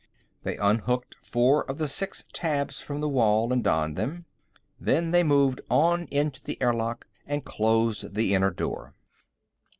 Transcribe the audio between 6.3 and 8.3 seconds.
the airlock and closed